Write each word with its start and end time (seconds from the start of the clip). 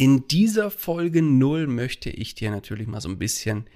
in 0.00 0.26
dieser 0.28 0.70
Folge 0.70 1.20
0 1.20 1.66
möchte 1.66 2.08
ich 2.08 2.34
dir 2.34 2.50
natürlich 2.50 2.86
mal 2.86 3.02
so 3.02 3.10
ein 3.10 3.18
bisschen 3.18 3.68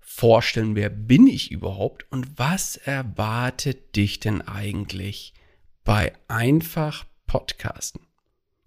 vorstellen, 0.00 0.76
wer 0.76 0.90
bin 0.90 1.26
ich 1.26 1.50
überhaupt 1.50 2.04
und 2.12 2.38
was 2.38 2.76
erwartet 2.76 3.96
dich 3.96 4.20
denn 4.20 4.42
eigentlich 4.42 5.32
bei 5.82 6.12
einfach 6.28 7.06
Podcasten? 7.26 8.02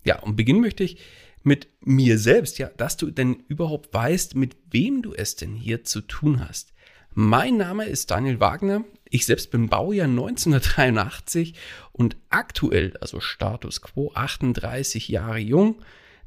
Ja, 0.03 0.17
und 0.23 0.35
beginnen 0.35 0.61
möchte 0.61 0.83
ich 0.83 0.97
mit 1.43 1.67
mir 1.79 2.17
selbst, 2.17 2.57
ja, 2.57 2.69
dass 2.75 2.97
du 2.97 3.11
denn 3.11 3.35
überhaupt 3.49 3.93
weißt, 3.93 4.33
mit 4.33 4.57
wem 4.71 5.03
du 5.03 5.13
es 5.13 5.35
denn 5.35 5.53
hier 5.53 5.83
zu 5.83 6.01
tun 6.01 6.39
hast. 6.39 6.73
Mein 7.11 7.57
Name 7.57 7.85
ist 7.85 8.09
Daniel 8.09 8.39
Wagner. 8.39 8.83
Ich 9.07 9.27
selbst 9.27 9.51
bin 9.51 9.69
Baujahr 9.69 10.07
1983 10.07 11.53
und 11.91 12.17
aktuell, 12.29 12.97
also 12.97 13.19
Status 13.19 13.83
quo, 13.83 14.11
38 14.15 15.07
Jahre 15.07 15.37
jung 15.37 15.83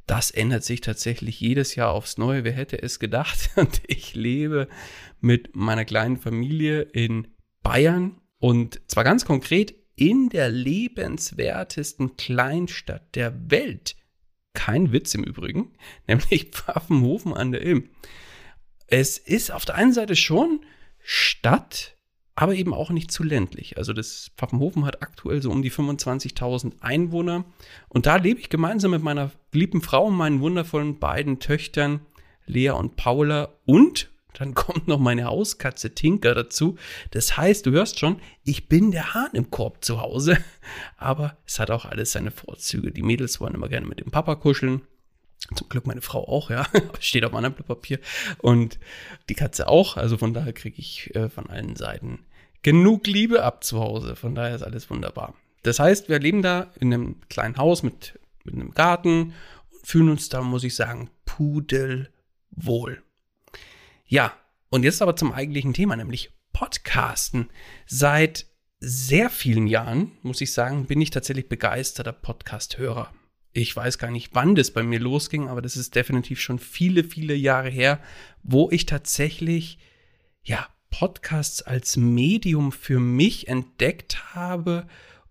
das 0.08 0.30
ändert 0.30 0.64
sich 0.64 0.80
tatsächlich 0.80 1.38
jedes 1.38 1.74
Jahr 1.74 1.92
aufs 1.92 2.18
Neue. 2.18 2.42
Wer 2.42 2.52
hätte 2.52 2.82
es 2.82 2.98
gedacht? 2.98 3.50
Und 3.56 3.82
ich 3.86 4.14
lebe 4.14 4.68
mit 5.20 5.54
meiner 5.54 5.84
kleinen 5.84 6.16
Familie 6.16 6.82
in 6.82 7.28
Bayern 7.62 8.20
und 8.38 8.80
zwar 8.86 9.04
ganz 9.04 9.24
konkret 9.24 9.74
in 9.94 10.28
der 10.28 10.48
lebenswertesten 10.48 12.16
Kleinstadt 12.16 13.14
der 13.16 13.50
Welt. 13.50 13.96
Kein 14.54 14.92
Witz 14.92 15.14
im 15.14 15.24
Übrigen, 15.24 15.76
nämlich 16.06 16.50
Pfaffenhofen 16.52 17.34
an 17.34 17.52
der 17.52 17.62
Ilm. 17.62 17.90
Es 18.86 19.18
ist 19.18 19.50
auf 19.50 19.64
der 19.64 19.74
einen 19.74 19.92
Seite 19.92 20.16
schon 20.16 20.64
Stadt, 21.00 21.97
aber 22.38 22.54
eben 22.54 22.72
auch 22.72 22.90
nicht 22.90 23.10
zu 23.10 23.24
ländlich. 23.24 23.78
Also 23.78 23.92
das 23.92 24.30
Pfaffenhofen 24.36 24.84
hat 24.84 25.02
aktuell 25.02 25.42
so 25.42 25.50
um 25.50 25.60
die 25.60 25.72
25.000 25.72 26.74
Einwohner 26.80 27.44
und 27.88 28.06
da 28.06 28.14
lebe 28.14 28.38
ich 28.38 28.48
gemeinsam 28.48 28.92
mit 28.92 29.02
meiner 29.02 29.32
lieben 29.50 29.82
Frau 29.82 30.06
und 30.06 30.14
meinen 30.14 30.40
wundervollen 30.40 31.00
beiden 31.00 31.40
Töchtern 31.40 31.98
Lea 32.46 32.70
und 32.70 32.94
Paula 32.94 33.48
und 33.66 34.08
dann 34.34 34.54
kommt 34.54 34.86
noch 34.86 35.00
meine 35.00 35.24
Hauskatze 35.24 35.96
Tinker 35.96 36.32
dazu. 36.36 36.76
Das 37.10 37.36
heißt, 37.36 37.66
du 37.66 37.72
hörst 37.72 37.98
schon, 37.98 38.20
ich 38.44 38.68
bin 38.68 38.92
der 38.92 39.14
Hahn 39.14 39.30
im 39.32 39.50
Korb 39.50 39.84
zu 39.84 40.00
Hause, 40.00 40.38
aber 40.96 41.36
es 41.44 41.58
hat 41.58 41.72
auch 41.72 41.86
alles 41.86 42.12
seine 42.12 42.30
Vorzüge. 42.30 42.92
Die 42.92 43.02
Mädels 43.02 43.40
wollen 43.40 43.54
immer 43.54 43.68
gerne 43.68 43.88
mit 43.88 43.98
dem 43.98 44.12
Papa 44.12 44.36
kuscheln. 44.36 44.82
Zum 45.54 45.68
Glück 45.68 45.86
meine 45.86 46.02
Frau 46.02 46.26
auch, 46.28 46.50
ja. 46.50 46.66
Steht 47.00 47.24
auf 47.24 47.32
meinem 47.32 47.52
Blatt 47.52 47.68
Papier. 47.68 48.00
Und 48.38 48.78
die 49.28 49.34
Katze 49.34 49.68
auch. 49.68 49.96
Also 49.96 50.18
von 50.18 50.34
daher 50.34 50.52
kriege 50.52 50.78
ich 50.78 51.14
äh, 51.14 51.28
von 51.28 51.48
allen 51.48 51.76
Seiten 51.76 52.20
genug 52.62 53.06
Liebe 53.06 53.42
ab 53.42 53.64
zu 53.64 53.80
Hause. 53.80 54.16
Von 54.16 54.34
daher 54.34 54.54
ist 54.54 54.62
alles 54.62 54.90
wunderbar. 54.90 55.34
Das 55.62 55.78
heißt, 55.78 56.08
wir 56.08 56.18
leben 56.18 56.42
da 56.42 56.70
in 56.80 56.92
einem 56.92 57.20
kleinen 57.28 57.56
Haus 57.56 57.82
mit, 57.82 58.18
mit 58.44 58.54
einem 58.54 58.72
Garten 58.72 59.34
und 59.70 59.86
fühlen 59.86 60.08
uns 60.10 60.28
da, 60.28 60.42
muss 60.42 60.64
ich 60.64 60.74
sagen, 60.74 61.10
pudelwohl. 61.24 63.02
Ja, 64.06 64.32
und 64.70 64.84
jetzt 64.84 65.02
aber 65.02 65.16
zum 65.16 65.32
eigentlichen 65.32 65.72
Thema, 65.72 65.96
nämlich 65.96 66.30
Podcasten. 66.52 67.50
Seit 67.86 68.46
sehr 68.80 69.30
vielen 69.30 69.66
Jahren, 69.66 70.12
muss 70.22 70.40
ich 70.40 70.52
sagen, 70.52 70.86
bin 70.86 71.00
ich 71.00 71.10
tatsächlich 71.10 71.48
begeisterter 71.48 72.12
Podcast-Hörer. 72.12 73.12
Ich 73.52 73.74
weiß 73.74 73.98
gar 73.98 74.10
nicht, 74.10 74.34
wann 74.34 74.54
das 74.54 74.70
bei 74.70 74.82
mir 74.82 75.00
losging, 75.00 75.48
aber 75.48 75.62
das 75.62 75.76
ist 75.76 75.94
definitiv 75.94 76.40
schon 76.40 76.58
viele, 76.58 77.04
viele 77.04 77.34
Jahre 77.34 77.70
her, 77.70 78.00
wo 78.42 78.70
ich 78.70 78.86
tatsächlich, 78.86 79.78
ja, 80.42 80.66
Podcasts 80.90 81.62
als 81.62 81.96
Medium 81.96 82.72
für 82.72 82.98
mich 82.98 83.48
entdeckt 83.48 84.34
habe 84.34 84.86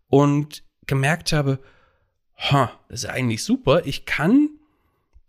und 0.08 0.64
gemerkt 0.86 1.34
habe, 1.34 1.60
ha, 2.38 2.72
das 2.90 3.04
ist 3.04 3.10
eigentlich 3.10 3.44
super. 3.44 3.86
Ich 3.86 4.06
kann 4.06 4.50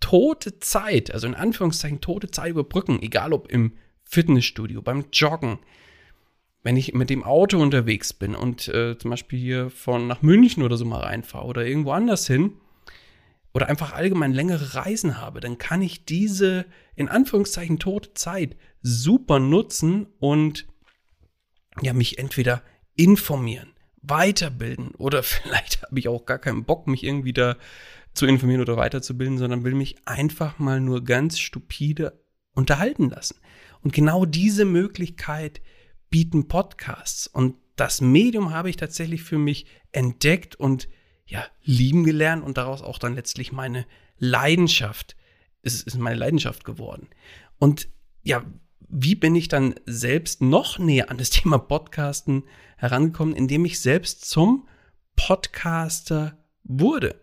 tote 0.01 0.59
Zeit, 0.59 1.13
also 1.13 1.27
in 1.27 1.35
Anführungszeichen 1.35 2.01
tote 2.01 2.31
Zeit 2.31 2.51
überbrücken, 2.51 3.01
egal 3.03 3.33
ob 3.33 3.51
im 3.51 3.73
Fitnessstudio, 4.05 4.83
beim 4.83 5.07
Joggen, 5.13 5.59
wenn 6.63 6.77
ich 6.77 6.95
mit 6.95 7.11
dem 7.11 7.25
Auto 7.25 7.59
unterwegs 7.61 8.13
bin 8.13 8.35
und 8.35 8.69
äh, 8.69 8.99
zum 8.99 9.11
Beispiel 9.11 9.39
hier 9.39 9.71
von 9.71 10.07
nach 10.07 10.23
München 10.23 10.63
oder 10.63 10.77
so 10.77 10.85
mal 10.85 11.01
reinfahre 11.01 11.47
oder 11.47 11.67
irgendwo 11.67 11.93
anders 11.93 12.27
hin 12.27 12.53
oder 13.59 13.69
einfach 13.69 13.93
allgemein 13.93 14.33
längere 14.33 14.77
Reisen 14.77 15.19
habe, 15.19 15.41
dann 15.41 15.59
kann 15.59 15.83
ich 15.83 16.05
diese 16.05 16.65
in 16.95 17.09
Anführungszeichen 17.09 17.81
tote 17.81 18.15
Zeit 18.15 18.57
super 18.83 19.41
nutzen 19.41 20.07
und 20.21 20.69
ja, 21.83 21.93
mich 21.93 22.19
entweder 22.19 22.63
informieren, 22.95 23.71
weiterbilden 24.01 24.93
oder 24.93 25.23
vielleicht 25.25 25.83
habe 25.83 25.99
ich 25.99 26.07
auch 26.07 26.25
gar 26.25 26.39
keinen 26.39 26.67
Bock, 26.67 26.87
mich 26.87 27.03
irgendwie 27.03 27.33
da 27.33 27.57
zu 28.15 28.27
informieren 28.27 28.61
oder 28.61 28.77
weiterzubilden, 28.77 29.39
sondern 29.39 29.65
will 29.65 29.75
mich 29.75 29.97
einfach 30.05 30.61
mal 30.61 30.81
nur 30.81 31.03
ganz 31.03 31.41
stupide 31.41 32.25
unterhalten 32.55 33.11
lassen. 33.11 33.41
Und 33.81 33.93
genau 33.93 34.25
diese 34.25 34.67
Möglichkeit 34.67 35.61
bieten 36.11 36.47
Podcasts. 36.47 37.27
Und 37.27 37.57
das 37.75 38.01
Medium 38.01 38.53
habe 38.55 38.71
ich 38.71 38.77
tatsächlich 38.77 39.25
für 39.25 39.39
mich 39.39 39.67
entdeckt 39.91 40.55
und 40.55 40.89
ja, 41.29 41.45
lieben 41.63 42.05
gelernt 42.05 42.43
und 42.43 42.57
daraus 42.57 42.83
auch 42.83 42.99
dann 42.99 43.15
letztlich 43.15 43.53
meine 43.53 43.87
Leidenschaft. 44.19 45.15
Es 45.63 45.83
ist 45.83 45.99
meine 45.99 46.19
Leidenschaft 46.19 46.65
geworden. 46.65 47.09
Und 47.59 47.89
ja, 48.23 48.43
wie 48.89 49.15
bin 49.15 49.35
ich 49.35 49.49
dann 49.49 49.75
selbst 49.85 50.41
noch 50.41 50.79
näher 50.79 51.11
an 51.11 51.19
das 51.19 51.31
Thema 51.31 51.59
Podcasten 51.59 52.45
herangekommen, 52.79 53.37
indem 53.37 53.65
ich 53.67 53.81
selbst 53.81 54.25
zum 54.25 54.67
Podcaster 55.17 56.39
wurde. 56.65 57.21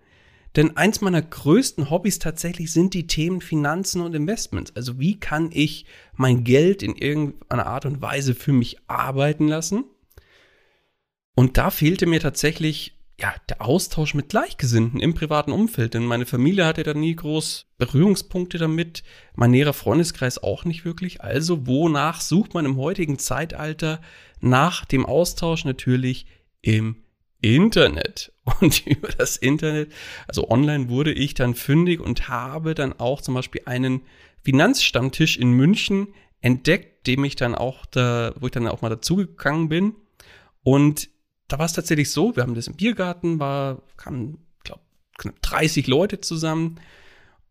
Denn 0.55 0.77
eins 0.77 1.01
meiner 1.01 1.21
größten 1.21 1.89
Hobbys 1.89 2.19
tatsächlich 2.19 2.71
sind 2.71 2.93
die 2.93 3.07
Themen 3.07 3.41
Finanzen 3.41 4.01
und 4.01 4.15
Investments. 4.15 4.73
Also 4.75 4.99
wie 4.99 5.19
kann 5.19 5.49
ich 5.51 5.85
mein 6.13 6.43
Geld 6.43 6.81
in 6.83 6.95
irgendeiner 6.95 7.65
Art 7.65 7.85
und 7.85 8.01
Weise 8.01 8.35
für 8.35 8.53
mich 8.53 8.77
arbeiten 8.87 9.47
lassen? 9.47 9.83
Und 11.35 11.57
da 11.57 11.71
fehlte 11.71 12.05
mir 12.05 12.21
tatsächlich 12.21 12.95
ja, 13.19 13.33
der 13.49 13.61
Austausch 13.61 14.13
mit 14.13 14.29
Gleichgesinnten 14.29 14.99
im 14.99 15.13
privaten 15.13 15.51
Umfeld, 15.51 15.93
denn 15.93 16.05
meine 16.05 16.25
Familie 16.25 16.65
hatte 16.65 16.83
da 16.83 16.93
nie 16.93 17.15
groß 17.15 17.67
Berührungspunkte 17.77 18.57
damit, 18.57 19.03
mein 19.35 19.51
näherer 19.51 19.73
Freundeskreis 19.73 20.41
auch 20.41 20.65
nicht 20.65 20.83
wirklich. 20.83 21.21
Also 21.21 21.65
wonach 21.65 22.19
sucht 22.19 22.53
man 22.53 22.65
im 22.65 22.77
heutigen 22.77 23.17
Zeitalter 23.17 24.01
nach 24.41 24.83
dem 24.83 25.05
Austausch 25.05 25.63
natürlich 25.63 26.25
im 26.61 26.97
Internet. 27.39 28.33
Und 28.59 28.85
über 28.85 29.07
das 29.09 29.37
Internet, 29.37 29.93
also 30.27 30.49
online 30.49 30.89
wurde 30.89 31.13
ich 31.13 31.33
dann 31.33 31.55
fündig 31.55 31.99
und 31.99 32.29
habe 32.29 32.75
dann 32.75 32.93
auch 32.99 33.21
zum 33.21 33.33
Beispiel 33.33 33.61
einen 33.65 34.01
Finanzstammtisch 34.43 35.37
in 35.37 35.51
München 35.51 36.09
entdeckt, 36.41 37.07
dem 37.07 37.23
ich 37.23 37.35
dann 37.35 37.55
auch 37.55 37.87
da, 37.87 38.35
wo 38.39 38.45
ich 38.45 38.51
dann 38.51 38.67
auch 38.67 38.83
mal 38.83 38.89
dazugegangen 38.89 39.67
bin. 39.69 39.95
Und 40.61 41.09
da 41.47 41.59
war 41.59 41.65
es 41.65 41.73
tatsächlich 41.73 42.11
so, 42.11 42.35
wir 42.35 42.43
haben 42.43 42.55
das 42.55 42.67
im 42.67 42.75
Biergarten, 42.75 43.39
war, 43.39 43.81
kamen, 43.97 44.39
glaube 44.63 44.81
knapp 45.17 45.41
30 45.41 45.87
Leute 45.87 46.21
zusammen 46.21 46.79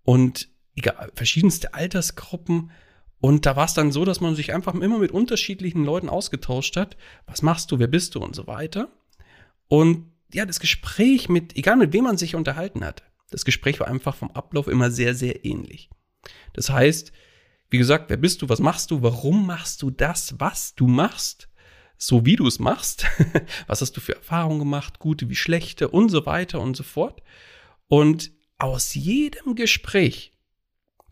und 0.02 0.49
egal, 0.76 1.11
verschiedenste 1.14 1.75
Altersgruppen. 1.75 2.70
Und 3.20 3.46
da 3.46 3.56
war 3.56 3.64
es 3.64 3.75
dann 3.75 3.93
so, 3.93 4.05
dass 4.05 4.20
man 4.20 4.35
sich 4.35 4.52
einfach 4.52 4.75
immer 4.75 4.99
mit 4.99 5.12
unterschiedlichen 5.12 5.85
Leuten 5.85 6.08
ausgetauscht 6.08 6.76
hat. 6.76 6.96
Was 7.26 7.41
machst 7.41 7.70
du, 7.70 7.79
wer 7.79 7.87
bist 7.87 8.14
du 8.14 8.20
und 8.20 8.37
so 8.37 8.46
weiter. 8.46 8.88
Und 9.69 10.12
ja, 10.32 10.44
das 10.44 10.61
Gespräch 10.61 11.29
mit, 11.29 11.56
egal 11.56 11.76
mit 11.76 11.93
wem 11.93 12.05
man 12.05 12.19
sich 12.19 12.35
unterhalten 12.35 12.85
hat, 12.85 13.02
das 13.31 13.44
Gespräch 13.44 13.81
war 13.81 13.88
einfach 13.88 14.14
vom 14.14 14.31
Ablauf 14.32 14.69
immer 14.69 14.91
sehr, 14.91 15.14
sehr 15.14 15.44
ähnlich. 15.44 15.88
Das 16.52 16.69
heißt, 16.69 17.12
wie 17.70 17.79
gesagt, 17.79 18.11
wer 18.11 18.17
bist 18.17 18.43
du, 18.43 18.49
was 18.49 18.61
machst 18.61 18.91
du, 18.91 19.02
warum 19.02 19.46
machst 19.46 19.82
du 19.82 19.91
das, 19.91 20.35
was 20.38 20.75
du 20.75 20.87
machst? 20.87 21.49
So 21.96 22.26
wie 22.26 22.37
du 22.37 22.46
es 22.46 22.58
machst. 22.58 23.06
Was 23.67 23.81
hast 23.81 23.96
du 23.96 24.00
für 24.00 24.17
Erfahrungen 24.17 24.58
gemacht, 24.58 24.99
gute 24.99 25.29
wie 25.29 25.37
schlechte 25.37 25.88
und 25.88 26.08
so 26.08 26.26
weiter 26.26 26.61
und 26.61 26.76
so 26.76 26.82
fort. 26.82 27.23
Und 27.88 28.32
aus 28.58 28.94
jedem 28.94 29.55
Gespräch 29.55 30.32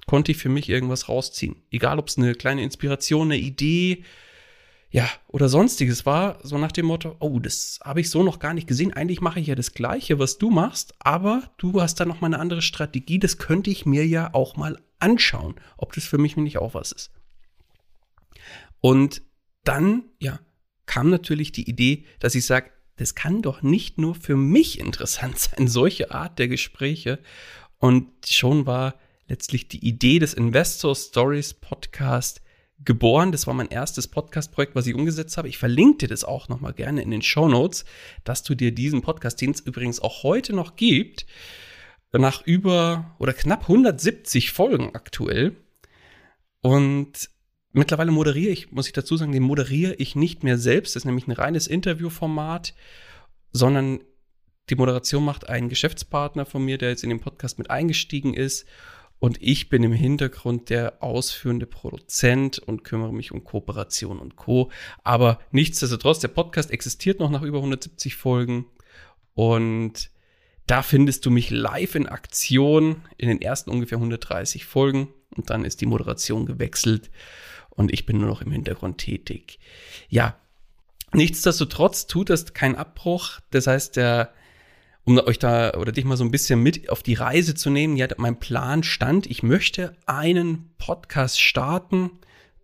konnte 0.07 0.33
ich 0.33 0.39
für 0.39 0.49
mich 0.49 0.69
irgendwas 0.69 1.09
rausziehen. 1.09 1.63
Egal, 1.71 1.99
ob 1.99 2.09
es 2.09 2.19
eine 2.19 2.35
kleine 2.35 2.63
Inspiration, 2.63 3.29
eine 3.33 3.39
Idee, 3.39 4.05
ja, 4.91 5.09
oder 5.29 5.49
sonstiges 5.49 6.05
war, 6.05 6.39
so 6.43 6.59
nach 6.59 6.71
dem 6.71 6.85
Motto, 6.85 7.17
oh, 7.19 7.39
das 7.39 7.81
habe 7.83 8.03
ich 8.03 8.11
so 8.11 8.23
noch 8.23 8.39
gar 8.39 8.53
nicht 8.53 8.69
gesehen. 8.69 8.93
Eigentlich 8.93 9.23
mache 9.23 9.41
ich 9.41 9.47
ja 9.47 9.55
das 9.55 9.73
Gleiche, 9.73 10.19
was 10.19 10.37
du 10.37 10.51
machst, 10.51 10.95
aber 10.99 11.51
du 11.57 11.81
hast 11.81 11.99
da 11.99 12.05
noch 12.05 12.21
mal 12.21 12.27
eine 12.27 12.39
andere 12.39 12.61
Strategie. 12.61 13.19
Das 13.19 13.39
könnte 13.39 13.71
ich 13.71 13.87
mir 13.87 14.07
ja 14.07 14.35
auch 14.35 14.57
mal 14.57 14.79
anschauen, 14.99 15.55
ob 15.79 15.95
das 15.95 16.05
für 16.05 16.19
mich 16.19 16.37
nicht 16.37 16.59
auch 16.59 16.75
was 16.75 16.93
ist. 16.93 17.11
Und 18.83 19.23
dann, 19.65 20.05
ja, 20.19 20.41
kam 20.93 21.09
natürlich 21.09 21.53
die 21.53 21.71
Idee, 21.71 22.05
dass 22.19 22.35
ich 22.35 22.45
sage, 22.45 22.71
das 22.97 23.15
kann 23.15 23.41
doch 23.41 23.63
nicht 23.63 23.97
nur 23.97 24.15
für 24.15 24.37
mich 24.37 24.79
interessant 24.79 25.39
sein, 25.39 25.67
solche 25.67 26.11
Art 26.11 26.39
der 26.39 26.49
Gespräche. 26.49 27.19
Und 27.79 28.11
schon 28.27 28.67
war 28.67 28.97
letztlich 29.27 29.69
die 29.69 29.83
Idee 29.89 30.19
des 30.19 30.35
Investor 30.35 30.95
Stories 30.95 31.55
Podcast 31.55 32.43
geboren. 32.79 33.33
Das 33.33 33.47
war 33.47 33.55
mein 33.55 33.69
erstes 33.69 34.07
Podcast-Projekt, 34.07 34.75
was 34.75 34.87
ich 34.87 34.95
umgesetzt 34.95 35.39
habe. 35.39 35.49
Ich 35.49 35.57
verlinke 35.57 35.99
dir 35.99 36.09
das 36.09 36.25
auch 36.25 36.51
nochmal 36.51 36.75
gerne 36.75 37.01
in 37.01 37.11
den 37.11 37.23
Show 37.23 37.49
Notes, 37.49 37.87
dass 38.25 38.43
du 38.43 38.55
dir 38.55 38.75
diesen 38.75 39.01
Podcast, 39.01 39.41
den 39.41 39.53
es 39.53 39.61
übrigens 39.61 39.99
auch 39.99 40.25
heute 40.25 40.53
noch 40.53 40.77
gibt, 40.77 41.25
nach 42.13 42.45
über 42.45 43.17
oder 43.19 43.33
knapp 43.33 43.63
170 43.63 44.51
Folgen 44.51 44.95
aktuell. 44.95 45.57
Und 46.61 47.31
Mittlerweile 47.73 48.11
moderiere 48.11 48.53
ich, 48.53 48.71
muss 48.71 48.87
ich 48.87 48.93
dazu 48.93 49.17
sagen, 49.17 49.33
den 49.33 49.43
moderiere 49.43 49.95
ich 49.95 50.15
nicht 50.15 50.45
mehr 50.45 50.59
selbst. 50.59 50.95
Das 50.95 51.03
ist 51.03 51.07
nämlich 51.07 51.27
ein 51.27 51.33
reines 51.33 51.67
Interviewformat, 51.67 52.75
sondern 53.53 54.01
die 54.71 54.75
Moderation 54.75 55.25
macht 55.25 55.49
ein 55.49 55.69
Geschäftspartner 55.69 56.45
von 56.45 56.65
mir, 56.65 56.79
der 56.79 56.91
jetzt 56.91 57.03
in 57.03 57.11
den 57.11 57.21
Podcast 57.21 57.59
mit 57.59 57.71
eingestiegen 57.71 58.35
ist. 58.35 58.67
Und 59.19 59.41
ich 59.41 59.69
bin 59.69 59.85
im 59.85 59.93
Hintergrund 59.93 60.69
der 60.69 61.03
ausführende 61.03 61.67
Produzent 61.67 62.59
und 62.59 62.83
kümmere 62.83 63.13
mich 63.13 63.33
um 63.33 63.45
Kooperation 63.45 64.19
und 64.19 64.37
Co. 64.37 64.71
Aber 65.05 65.39
nichtsdestotrotz, 65.53 66.19
der 66.19 66.29
Podcast 66.29 66.71
existiert 66.71 67.21
noch 67.21 67.31
nach 67.31 67.43
über 67.43 67.59
170 67.59 68.17
Folgen. 68.17 68.67
Und 69.35 70.11
da 70.67 70.83
findest 70.83 71.25
du 71.25 71.31
mich 71.31 71.51
live 71.51 71.95
in 71.95 72.09
Aktion 72.09 73.03
in 73.17 73.29
den 73.29 73.41
ersten 73.41 73.71
ungefähr 73.71 73.99
130 73.99 74.65
Folgen. 74.65 75.09
Und 75.37 75.51
dann 75.51 75.65
ist 75.65 75.81
die 75.81 75.87
Moderation 75.87 76.45
gewechselt 76.45 77.11
und 77.75 77.93
ich 77.93 78.07
bin 78.07 78.19
nur 78.19 78.29
noch 78.29 78.43
im 78.43 78.53
Hintergrund 78.53 78.99
tätig. 78.99 79.59
Ja, 80.09 80.37
nichtsdestotrotz 81.13 82.07
tut 82.07 82.31
das 82.31 82.53
keinen 82.55 82.77
Abbruch. 82.77 83.41
Das 83.51 83.67
heißt, 83.67 83.97
der, 83.97 84.33
um 85.05 85.19
euch 85.19 85.39
da 85.39 85.75
oder 85.75 85.93
dich 85.93 86.05
mal 86.05 86.17
so 86.17 86.25
ein 86.25 86.31
bisschen 86.31 86.63
mit 86.63 86.89
auf 86.91 87.03
die 87.03 87.15
Reise 87.15 87.55
zu 87.55 87.71
nehmen, 87.71 87.97
ja, 87.97 88.09
mein 88.19 88.39
Plan 88.39 88.83
stand, 88.83 89.27
ich 89.27 89.43
möchte 89.43 89.97
einen 90.07 90.71
Podcast 90.79 91.41
starten 91.41 92.11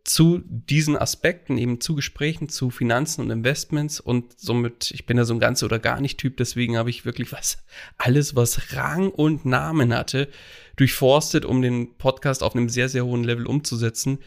zu 0.05 0.40
diesen 0.46 0.96
Aspekten, 0.96 1.58
eben 1.58 1.82
zu 1.82 1.94
Gesprächen 1.94 2.49
zu 2.49 2.70
Finanzen 2.70 3.20
und 3.20 3.31
Investments 3.31 4.00
und 4.00 4.40
somit, 4.40 4.90
ich 4.90 5.05
bin 5.05 5.19
ja 5.19 5.25
so 5.25 5.34
ein 5.34 5.40
ganz 5.40 5.62
oder 5.62 5.78
gar 5.78 6.00
nicht 6.00 6.19
Typ, 6.19 6.38
deswegen 6.38 6.78
habe 6.78 6.88
ich 6.88 7.05
wirklich 7.05 7.31
was, 7.31 7.58
alles, 7.99 8.34
was 8.34 8.75
Rang 8.75 9.10
und 9.10 9.44
Namen 9.44 9.94
hatte, 9.94 10.28
durchforstet, 10.76 11.44
um 11.44 11.60
den 11.60 11.99
Podcast 11.99 12.43
auf 12.43 12.56
einem 12.56 12.70
sehr, 12.70 12.88
sehr 12.88 13.05
hohen 13.05 13.22
Level 13.22 13.46
umzusetzen 13.46 14.20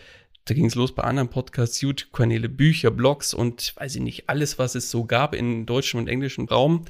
da 0.45 0.53
ging 0.53 0.65
es 0.65 0.75
los 0.75 0.93
bei 0.95 1.03
anderen 1.03 1.29
Podcasts, 1.29 1.81
YouTube-Kanäle, 1.81 2.49
Bücher, 2.49 2.91
Blogs 2.91 3.33
und 3.33 3.75
weiß 3.77 3.95
ich 3.95 4.01
nicht, 4.01 4.29
alles, 4.29 4.57
was 4.57 4.75
es 4.75 4.89
so 4.89 5.05
gab 5.05 5.35
in 5.35 5.65
deutschem 5.65 5.99
und 5.99 6.07
englischem 6.07 6.45
Raum. 6.45 6.85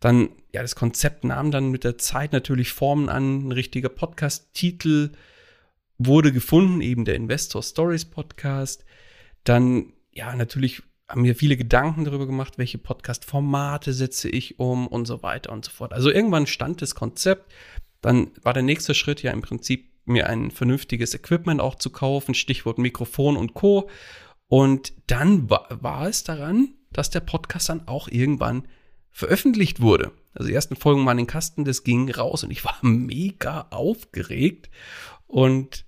Dann, 0.00 0.30
ja, 0.52 0.62
das 0.62 0.74
Konzept 0.74 1.24
nahm 1.24 1.50
dann 1.50 1.70
mit 1.70 1.84
der 1.84 1.98
Zeit 1.98 2.32
natürlich 2.32 2.72
Formen 2.72 3.08
an. 3.08 3.48
Ein 3.48 3.52
richtiger 3.52 3.88
Podcast-Titel 3.88 5.10
wurde 5.98 6.32
gefunden, 6.32 6.80
eben 6.80 7.04
der 7.04 7.16
Investor 7.16 7.62
Stories 7.62 8.04
Podcast. 8.04 8.84
Dann, 9.44 9.92
ja, 10.12 10.34
natürlich 10.34 10.82
haben 11.08 11.24
wir 11.24 11.34
viele 11.34 11.56
Gedanken 11.56 12.04
darüber 12.04 12.26
gemacht, 12.26 12.58
welche 12.58 12.78
Podcast-Formate 12.78 13.92
setze 13.92 14.28
ich 14.28 14.58
um 14.58 14.86
und 14.86 15.06
so 15.06 15.22
weiter 15.22 15.52
und 15.52 15.64
so 15.64 15.70
fort. 15.70 15.92
Also 15.92 16.10
irgendwann 16.10 16.46
stand 16.46 16.80
das 16.80 16.94
Konzept. 16.94 17.52
Dann 18.00 18.30
war 18.42 18.52
der 18.52 18.62
nächste 18.62 18.94
Schritt 18.94 19.22
ja 19.22 19.32
im 19.32 19.42
Prinzip 19.42 19.90
mir 20.08 20.28
ein 20.28 20.50
vernünftiges 20.50 21.14
Equipment 21.14 21.60
auch 21.60 21.74
zu 21.74 21.90
kaufen, 21.90 22.34
Stichwort 22.34 22.78
Mikrofon 22.78 23.36
und 23.36 23.54
Co. 23.54 23.88
Und 24.46 24.92
dann 25.06 25.50
war, 25.50 25.68
war 25.82 26.08
es 26.08 26.24
daran, 26.24 26.74
dass 26.90 27.10
der 27.10 27.20
Podcast 27.20 27.68
dann 27.68 27.86
auch 27.86 28.08
irgendwann 28.08 28.66
veröffentlicht 29.10 29.80
wurde. 29.80 30.12
Also 30.34 30.48
die 30.48 30.54
ersten 30.54 30.76
Folgen 30.76 31.04
waren 31.04 31.18
in 31.18 31.24
den 31.24 31.30
Kasten, 31.30 31.64
das 31.64 31.84
ging 31.84 32.10
raus 32.10 32.44
und 32.44 32.50
ich 32.50 32.64
war 32.64 32.78
mega 32.82 33.68
aufgeregt 33.70 34.70
und 35.26 35.84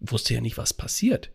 wusste 0.00 0.34
ja 0.34 0.40
nicht, 0.40 0.56
was 0.56 0.74
passiert. 0.74 1.32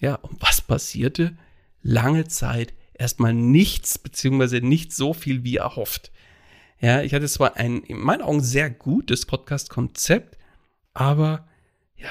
Ja, 0.00 0.16
und 0.16 0.42
was 0.42 0.60
passierte? 0.60 1.36
Lange 1.80 2.26
Zeit 2.26 2.74
erstmal 2.94 3.34
nichts, 3.34 3.98
beziehungsweise 3.98 4.60
nicht 4.60 4.92
so 4.92 5.14
viel 5.14 5.44
wie 5.44 5.56
erhofft. 5.56 6.10
Ja, 6.80 7.02
ich 7.02 7.14
hatte 7.14 7.28
zwar 7.28 7.56
ein 7.56 7.82
in 7.84 7.98
meinen 7.98 8.22
Augen 8.22 8.42
sehr 8.42 8.68
gutes 8.68 9.26
Podcast-Konzept, 9.26 10.36
aber 10.94 11.46
ja, 11.96 12.10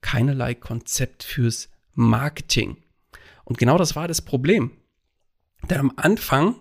keinerlei 0.00 0.54
Konzept 0.54 1.22
fürs 1.22 1.68
Marketing. 1.94 2.76
Und 3.44 3.58
genau 3.58 3.78
das 3.78 3.96
war 3.96 4.08
das 4.08 4.22
Problem. 4.22 4.72
Denn 5.68 5.78
am 5.78 5.92
Anfang, 5.96 6.56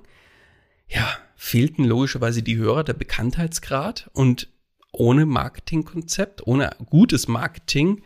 ja, 0.87 1.07
fehlten 1.35 1.85
logischerweise 1.85 2.43
die 2.43 2.57
Hörer 2.57 2.83
der 2.83 2.93
Bekanntheitsgrad 2.93 4.09
und 4.13 4.49
ohne 4.91 5.25
Marketingkonzept, 5.25 6.45
ohne 6.47 6.71
gutes 6.89 7.27
Marketing 7.27 8.01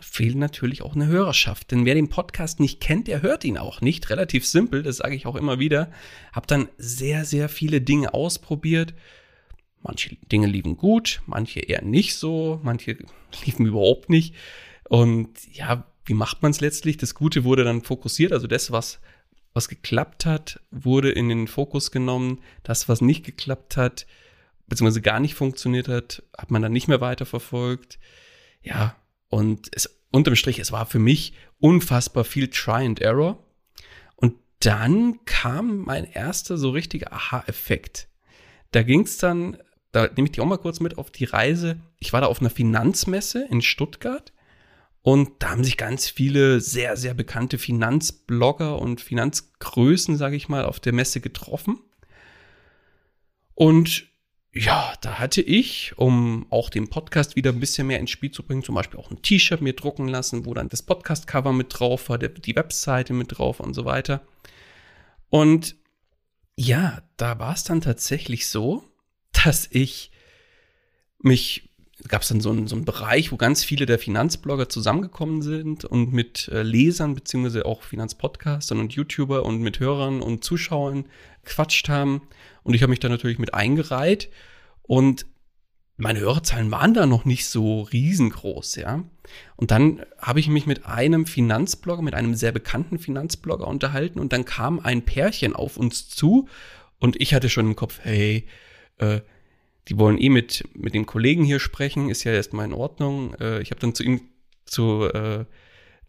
fehlt 0.00 0.36
natürlich 0.36 0.82
auch 0.82 0.94
eine 0.94 1.06
Hörerschaft. 1.06 1.70
Denn 1.70 1.84
wer 1.84 1.94
den 1.94 2.08
Podcast 2.08 2.60
nicht 2.60 2.80
kennt, 2.80 3.08
der 3.08 3.22
hört 3.22 3.44
ihn 3.44 3.58
auch 3.58 3.80
nicht. 3.80 4.10
Relativ 4.10 4.46
simpel, 4.46 4.82
das 4.82 4.98
sage 4.98 5.14
ich 5.14 5.26
auch 5.26 5.36
immer 5.36 5.58
wieder. 5.58 5.90
Hab 6.32 6.46
dann 6.46 6.68
sehr, 6.76 7.24
sehr 7.24 7.48
viele 7.48 7.80
Dinge 7.80 8.12
ausprobiert, 8.12 8.94
Manche 9.84 10.16
Dinge 10.32 10.46
liefen 10.46 10.78
gut, 10.78 11.20
manche 11.26 11.60
eher 11.60 11.82
nicht 11.82 12.16
so, 12.16 12.58
manche 12.62 12.96
liefen 13.44 13.66
überhaupt 13.66 14.08
nicht. 14.08 14.34
Und 14.88 15.30
ja, 15.52 15.86
wie 16.06 16.14
macht 16.14 16.42
man 16.42 16.50
es 16.50 16.60
letztlich? 16.60 16.96
Das 16.96 17.14
Gute 17.14 17.44
wurde 17.44 17.64
dann 17.64 17.82
fokussiert, 17.82 18.32
also 18.32 18.46
das, 18.46 18.72
was, 18.72 19.00
was 19.52 19.68
geklappt 19.68 20.24
hat, 20.24 20.60
wurde 20.70 21.10
in 21.10 21.28
den 21.28 21.46
Fokus 21.46 21.90
genommen. 21.90 22.40
Das, 22.62 22.88
was 22.88 23.02
nicht 23.02 23.26
geklappt 23.26 23.76
hat, 23.76 24.06
beziehungsweise 24.66 25.02
gar 25.02 25.20
nicht 25.20 25.34
funktioniert 25.34 25.88
hat, 25.88 26.22
hat 26.36 26.50
man 26.50 26.62
dann 26.62 26.72
nicht 26.72 26.88
mehr 26.88 27.02
weiterverfolgt. 27.02 27.98
Ja, 28.62 28.96
und 29.28 29.68
es, 29.72 30.00
unterm 30.10 30.34
Strich, 30.34 30.58
es 30.58 30.72
war 30.72 30.86
für 30.86 30.98
mich 30.98 31.34
unfassbar 31.60 32.24
viel 32.24 32.48
Try 32.48 32.86
and 32.86 33.02
Error. 33.02 33.38
Und 34.16 34.36
dann 34.60 35.22
kam 35.26 35.84
mein 35.84 36.10
erster 36.10 36.56
so 36.56 36.70
richtiger 36.70 37.12
Aha-Effekt. 37.12 38.08
Da 38.70 38.82
ging 38.82 39.02
es 39.02 39.18
dann 39.18 39.58
da 39.94 40.08
nehme 40.08 40.26
ich 40.26 40.32
dich 40.32 40.40
auch 40.40 40.46
mal 40.46 40.58
kurz 40.58 40.80
mit 40.80 40.98
auf 40.98 41.10
die 41.10 41.24
Reise. 41.24 41.78
Ich 42.00 42.12
war 42.12 42.20
da 42.20 42.26
auf 42.26 42.40
einer 42.40 42.50
Finanzmesse 42.50 43.46
in 43.48 43.62
Stuttgart 43.62 44.32
Und 45.06 45.30
da 45.40 45.50
haben 45.50 45.64
sich 45.64 45.76
ganz 45.76 46.08
viele 46.08 46.60
sehr, 46.60 46.96
sehr 46.96 47.12
bekannte 47.12 47.58
Finanzblogger 47.58 48.78
und 48.78 49.02
Finanzgrößen, 49.02 50.16
sage 50.16 50.34
ich 50.34 50.48
mal, 50.48 50.64
auf 50.64 50.80
der 50.80 50.94
Messe 50.94 51.20
getroffen. 51.20 51.78
Und 53.54 54.06
ja, 54.54 54.94
da 55.02 55.18
hatte 55.18 55.42
ich, 55.42 55.92
um 55.96 56.46
auch 56.48 56.70
den 56.70 56.88
Podcast 56.88 57.36
wieder 57.36 57.52
ein 57.52 57.60
bisschen 57.60 57.86
mehr 57.86 58.00
ins 58.00 58.12
Spiel 58.12 58.30
zu 58.30 58.42
bringen, 58.44 58.62
zum 58.62 58.76
Beispiel 58.76 58.98
auch 58.98 59.10
ein 59.10 59.20
T-Shirt 59.20 59.60
mir 59.60 59.74
drucken 59.74 60.08
lassen, 60.08 60.46
wo 60.46 60.54
dann 60.54 60.70
das 60.70 60.82
Podcast-Cover 60.82 61.52
mit 61.52 61.78
drauf 61.78 62.08
war, 62.08 62.16
die 62.16 62.56
Webseite 62.56 63.12
mit 63.12 63.36
drauf 63.36 63.60
und 63.60 63.74
so 63.74 63.84
weiter. 63.84 64.22
Und 65.28 65.76
ja, 66.56 67.02
da 67.18 67.38
war 67.38 67.52
es 67.52 67.64
dann 67.64 67.82
tatsächlich 67.82 68.48
so, 68.48 68.84
dass 69.44 69.68
ich 69.70 70.10
mich, 71.18 71.68
gab 72.08 72.22
es 72.22 72.28
dann 72.28 72.40
so 72.40 72.50
einen, 72.50 72.66
so 72.66 72.76
einen 72.76 72.84
Bereich, 72.84 73.32
wo 73.32 73.36
ganz 73.36 73.64
viele 73.64 73.86
der 73.86 73.98
Finanzblogger 73.98 74.68
zusammengekommen 74.68 75.42
sind 75.42 75.84
und 75.84 76.12
mit 76.12 76.48
äh, 76.48 76.62
Lesern 76.62 77.14
beziehungsweise 77.14 77.64
auch 77.64 77.82
Finanzpodcastern 77.82 78.78
und 78.78 78.92
YouTuber 78.92 79.44
und 79.44 79.60
mit 79.60 79.80
Hörern 79.80 80.20
und 80.20 80.44
Zuschauern 80.44 81.06
quatscht 81.44 81.88
haben. 81.88 82.22
Und 82.62 82.74
ich 82.74 82.82
habe 82.82 82.90
mich 82.90 83.00
da 83.00 83.08
natürlich 83.08 83.38
mit 83.38 83.54
eingereiht 83.54 84.30
und 84.82 85.26
meine 85.96 86.18
Hörerzahlen 86.18 86.72
waren 86.72 86.92
da 86.92 87.06
noch 87.06 87.24
nicht 87.24 87.46
so 87.46 87.82
riesengroß, 87.82 88.76
ja. 88.76 89.04
Und 89.54 89.70
dann 89.70 90.04
habe 90.18 90.40
ich 90.40 90.48
mich 90.48 90.66
mit 90.66 90.86
einem 90.86 91.24
Finanzblogger, 91.24 92.02
mit 92.02 92.14
einem 92.14 92.34
sehr 92.34 92.50
bekannten 92.50 92.98
Finanzblogger 92.98 93.68
unterhalten 93.68 94.18
und 94.18 94.32
dann 94.32 94.44
kam 94.44 94.80
ein 94.80 95.04
Pärchen 95.04 95.54
auf 95.54 95.76
uns 95.76 96.08
zu 96.08 96.48
und 96.98 97.20
ich 97.20 97.32
hatte 97.32 97.48
schon 97.48 97.66
im 97.66 97.76
Kopf, 97.76 98.00
hey, 98.02 98.46
äh, 98.98 99.20
die 99.88 99.98
wollen 99.98 100.18
eh 100.18 100.28
mit, 100.28 100.64
mit 100.74 100.94
dem 100.94 101.06
Kollegen 101.06 101.44
hier 101.44 101.60
sprechen, 101.60 102.08
ist 102.08 102.24
ja 102.24 102.32
erstmal 102.32 102.66
in 102.66 102.72
Ordnung. 102.72 103.34
Äh, 103.34 103.60
ich 103.60 103.70
habe 103.70 103.80
dann 103.80 103.94
zu 103.94 104.02
ihm, 104.02 104.22
zu, 104.64 105.04
äh, 105.04 105.44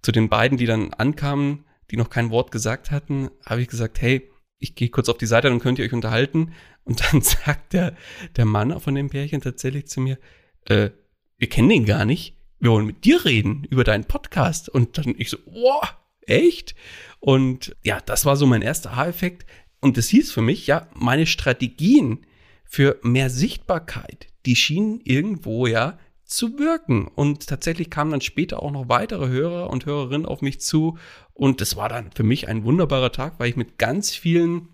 zu 0.02 0.12
den 0.12 0.30
beiden, 0.30 0.58
die 0.58 0.66
dann 0.66 0.94
ankamen, 0.94 1.66
die 1.92 1.98
noch 1.98 2.10
kein 2.10 2.30
Wort 2.30 2.52
gesagt 2.52 2.92
hatten, 2.92 3.30
habe 3.46 3.62
ich 3.62 3.68
gesagt, 3.68 4.02
hey, 4.02 4.30
ich 4.60 4.76
gehe 4.76 4.90
kurz 4.90 5.10
auf 5.10 5.18
die 5.18 5.26
Seite, 5.26 5.50
dann 5.50 5.60
könnt 5.60 5.80
ihr 5.80 5.86
euch 5.86 5.94
unterhalten. 5.94 6.54
Und 6.86 7.02
dann 7.02 7.22
sagt 7.24 7.74
der, 7.74 7.96
der 8.36 8.46
Mann 8.46 8.80
von 8.80 8.96
dem 8.96 9.10
Pärchen 9.10 9.42
tatsächlich 9.42 9.88
zu 9.88 10.00
mir, 10.00 10.18
äh, 10.66 10.90
wir 11.38 11.50
kennen 11.50 11.70
den 11.70 11.86
gar 11.86 12.06
nicht, 12.06 12.38
wir 12.60 12.72
wollen 12.72 12.86
mit 12.86 13.04
dir 13.04 13.26
reden 13.26 13.66
über 13.70 13.84
deinen 13.84 14.06
Podcast. 14.06 14.70
Und 14.70 14.98
dann 14.98 15.16
ich 15.18 15.30
so, 15.30 15.38
wow, 15.46 15.94
echt? 16.22 16.76
Und 17.20 17.76
ja, 17.84 18.00
das 18.00 18.26
war 18.26 18.38
so 18.38 18.46
mein 18.46 18.62
erster 18.62 18.96
Haareffekt. 18.96 19.46
Und 19.82 19.98
das 19.98 20.08
hieß 20.08 20.32
für 20.32 20.42
mich, 20.42 20.66
ja, 20.66 20.88
meine 20.94 21.26
Strategien 21.26 22.26
für 22.66 23.00
mehr 23.04 23.30
Sichtbarkeit, 23.30 24.28
die 24.46 24.56
schienen 24.56 25.00
irgendwo 25.04 25.68
ja 25.68 25.98
zu 26.26 26.58
wirken. 26.58 27.08
Und 27.08 27.48
tatsächlich 27.48 27.90
kamen 27.90 28.12
dann 28.12 28.22
später 28.22 28.62
auch 28.62 28.72
noch 28.72 28.90
weitere 28.90 29.28
Hörer 29.28 29.70
und 29.70 29.86
Hörerinnen 29.86 30.26
auf 30.26 30.42
mich 30.42 30.60
zu. 30.60 30.98
Und 31.34 31.62
das 31.62 31.76
war 31.76 31.90
dann 31.90 32.12
für 32.12 32.24
mich 32.24 32.48
ein 32.48 32.64
wunderbarer 32.64 33.12
Tag, 33.12 33.40
weil 33.40 33.50
ich 33.50 33.56
mit 33.56 33.78
ganz 33.78 34.14
vielen 34.14 34.70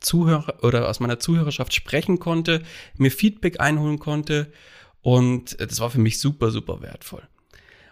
Zuhörer 0.00 0.62
oder 0.62 0.88
aus 0.88 1.00
meiner 1.00 1.18
Zuhörerschaft 1.18 1.74
sprechen 1.74 2.18
konnte, 2.18 2.62
mir 2.96 3.10
Feedback 3.10 3.60
einholen 3.60 3.98
konnte. 3.98 4.52
Und 5.00 5.60
das 5.60 5.80
war 5.80 5.90
für 5.90 6.00
mich 6.00 6.20
super, 6.20 6.50
super 6.50 6.80
wertvoll. 6.80 7.26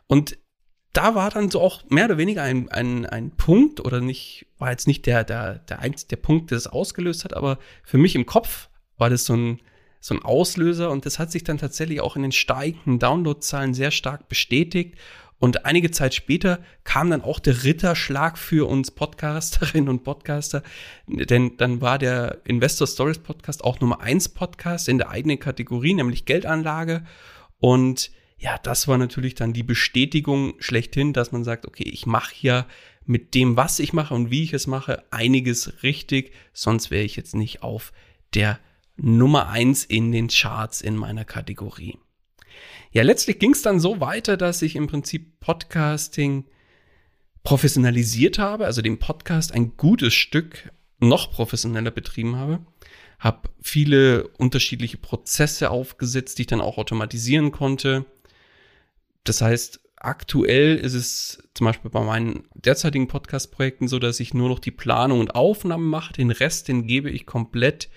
Und 0.06 0.38
da 0.92 1.14
war 1.14 1.30
dann 1.30 1.50
so 1.50 1.60
auch 1.60 1.88
mehr 1.88 2.06
oder 2.06 2.18
weniger 2.18 2.42
ein, 2.42 2.68
ein, 2.68 3.06
ein 3.06 3.30
Punkt 3.32 3.80
oder 3.80 4.00
nicht, 4.00 4.46
war 4.58 4.70
jetzt 4.70 4.86
nicht 4.86 5.06
der, 5.06 5.24
der, 5.24 5.58
der, 5.60 5.78
der 5.78 6.16
Punkt, 6.16 6.50
der 6.50 6.58
es 6.58 6.66
ausgelöst 6.66 7.24
hat, 7.24 7.34
aber 7.34 7.58
für 7.84 7.98
mich 7.98 8.14
im 8.16 8.26
Kopf 8.26 8.69
war 9.00 9.10
das 9.10 9.24
so 9.24 9.34
ein, 9.34 9.60
so 9.98 10.14
ein 10.14 10.22
Auslöser 10.22 10.90
und 10.90 11.06
das 11.06 11.18
hat 11.18 11.32
sich 11.32 11.44
dann 11.44 11.58
tatsächlich 11.58 12.00
auch 12.00 12.16
in 12.16 12.22
den 12.22 12.32
steigenden 12.32 12.98
Downloadzahlen 12.98 13.74
sehr 13.74 13.90
stark 13.90 14.28
bestätigt. 14.28 14.96
Und 15.38 15.64
einige 15.64 15.90
Zeit 15.90 16.14
später 16.14 16.62
kam 16.84 17.08
dann 17.08 17.22
auch 17.22 17.38
der 17.38 17.64
Ritterschlag 17.64 18.36
für 18.36 18.68
uns 18.68 18.90
Podcasterinnen 18.90 19.88
und 19.88 20.04
Podcaster, 20.04 20.62
denn 21.06 21.56
dann 21.56 21.80
war 21.80 21.98
der 21.98 22.42
Investor 22.44 22.86
Stories 22.86 23.20
Podcast 23.20 23.64
auch 23.64 23.80
Nummer 23.80 24.00
eins 24.00 24.28
Podcast 24.28 24.86
in 24.88 24.98
der 24.98 25.08
eigenen 25.08 25.38
Kategorie, 25.38 25.94
nämlich 25.94 26.26
Geldanlage. 26.26 27.04
Und 27.58 28.10
ja, 28.36 28.58
das 28.62 28.86
war 28.86 28.98
natürlich 28.98 29.34
dann 29.34 29.54
die 29.54 29.62
Bestätigung 29.62 30.54
schlechthin, 30.58 31.14
dass 31.14 31.32
man 31.32 31.42
sagt, 31.42 31.66
okay, 31.66 31.88
ich 31.88 32.04
mache 32.04 32.34
hier 32.34 32.66
mit 33.06 33.34
dem, 33.34 33.56
was 33.56 33.78
ich 33.78 33.94
mache 33.94 34.14
und 34.14 34.30
wie 34.30 34.42
ich 34.42 34.52
es 34.52 34.66
mache, 34.66 35.02
einiges 35.10 35.82
richtig, 35.82 36.32
sonst 36.52 36.90
wäre 36.90 37.02
ich 37.02 37.16
jetzt 37.16 37.34
nicht 37.34 37.62
auf 37.62 37.92
der 38.34 38.58
Nummer 38.96 39.48
eins 39.48 39.84
in 39.84 40.12
den 40.12 40.28
Charts 40.28 40.80
in 40.80 40.96
meiner 40.96 41.24
Kategorie. 41.24 41.98
Ja, 42.92 43.02
letztlich 43.02 43.38
ging 43.38 43.52
es 43.52 43.62
dann 43.62 43.80
so 43.80 44.00
weiter, 44.00 44.36
dass 44.36 44.62
ich 44.62 44.76
im 44.76 44.88
Prinzip 44.88 45.40
Podcasting 45.40 46.44
professionalisiert 47.42 48.38
habe, 48.38 48.66
also 48.66 48.82
den 48.82 48.98
Podcast 48.98 49.52
ein 49.52 49.76
gutes 49.76 50.12
Stück 50.12 50.72
noch 50.98 51.30
professioneller 51.30 51.90
betrieben 51.90 52.36
habe, 52.36 52.60
habe 53.18 53.48
viele 53.62 54.28
unterschiedliche 54.38 54.98
Prozesse 54.98 55.70
aufgesetzt, 55.70 56.38
die 56.38 56.42
ich 56.42 56.48
dann 56.48 56.60
auch 56.60 56.78
automatisieren 56.78 57.52
konnte. 57.52 58.04
Das 59.24 59.40
heißt, 59.40 59.80
aktuell 59.96 60.76
ist 60.76 60.94
es 60.94 61.42
zum 61.54 61.66
Beispiel 61.66 61.90
bei 61.90 62.02
meinen 62.02 62.44
derzeitigen 62.54 63.08
Podcast-Projekten 63.08 63.88
so, 63.88 63.98
dass 63.98 64.20
ich 64.20 64.34
nur 64.34 64.48
noch 64.48 64.58
die 64.58 64.70
Planung 64.70 65.20
und 65.20 65.34
Aufnahmen 65.34 65.88
mache. 65.88 66.12
Den 66.12 66.30
Rest, 66.30 66.68
den 66.68 66.86
gebe 66.86 67.10
ich 67.10 67.26
komplett 67.26 67.88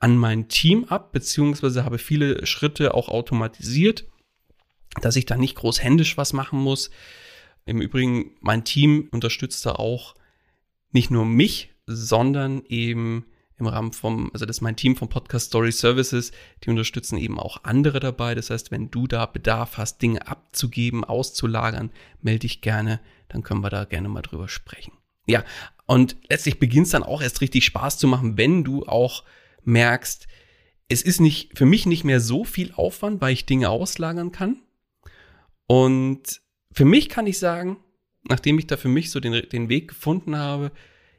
an 0.00 0.16
mein 0.16 0.48
Team 0.48 0.84
ab, 0.84 1.12
beziehungsweise 1.12 1.84
habe 1.84 1.98
viele 1.98 2.44
Schritte 2.46 2.94
auch 2.94 3.08
automatisiert, 3.08 4.06
dass 5.00 5.16
ich 5.16 5.26
da 5.26 5.36
nicht 5.36 5.56
groß 5.56 5.82
händisch 5.82 6.16
was 6.16 6.32
machen 6.32 6.58
muss. 6.58 6.90
Im 7.66 7.80
Übrigen, 7.80 8.32
mein 8.40 8.64
Team 8.64 9.08
unterstützt 9.12 9.64
da 9.66 9.72
auch 9.72 10.14
nicht 10.90 11.10
nur 11.10 11.24
mich, 11.24 11.70
sondern 11.86 12.64
eben 12.66 13.26
im 13.58 13.66
Rahmen 13.66 13.92
vom, 13.92 14.30
also 14.32 14.46
das 14.46 14.56
ist 14.56 14.60
mein 14.62 14.76
Team 14.76 14.96
von 14.96 15.08
Podcast 15.08 15.48
Story 15.48 15.70
Services, 15.70 16.32
die 16.64 16.70
unterstützen 16.70 17.18
eben 17.18 17.38
auch 17.38 17.62
andere 17.64 18.00
dabei. 18.00 18.34
Das 18.34 18.48
heißt, 18.48 18.70
wenn 18.70 18.90
du 18.90 19.06
da 19.06 19.26
Bedarf 19.26 19.76
hast, 19.76 20.00
Dinge 20.00 20.26
abzugeben, 20.26 21.04
auszulagern, 21.04 21.90
melde 22.22 22.40
dich 22.40 22.62
gerne, 22.62 23.00
dann 23.28 23.42
können 23.42 23.60
wir 23.60 23.70
da 23.70 23.84
gerne 23.84 24.08
mal 24.08 24.22
drüber 24.22 24.48
sprechen. 24.48 24.92
Ja, 25.26 25.44
und 25.86 26.16
letztlich 26.30 26.58
beginnt 26.58 26.86
es 26.86 26.92
dann 26.92 27.02
auch 27.02 27.20
erst 27.20 27.42
richtig 27.42 27.66
Spaß 27.66 27.98
zu 27.98 28.08
machen, 28.08 28.38
wenn 28.38 28.64
du 28.64 28.86
auch 28.86 29.24
merkst, 29.64 30.26
es 30.88 31.02
ist 31.02 31.20
nicht, 31.20 31.56
für 31.56 31.66
mich 31.66 31.86
nicht 31.86 32.04
mehr 32.04 32.20
so 32.20 32.44
viel 32.44 32.72
Aufwand, 32.72 33.20
weil 33.20 33.32
ich 33.32 33.46
Dinge 33.46 33.70
auslagern 33.70 34.32
kann. 34.32 34.60
Und 35.66 36.40
für 36.72 36.84
mich 36.84 37.08
kann 37.08 37.26
ich 37.26 37.38
sagen, 37.38 37.78
nachdem 38.28 38.58
ich 38.58 38.66
da 38.66 38.76
für 38.76 38.88
mich 38.88 39.10
so 39.10 39.20
den, 39.20 39.48
den 39.48 39.68
Weg 39.68 39.88
gefunden 39.88 40.36
habe, 40.36 40.72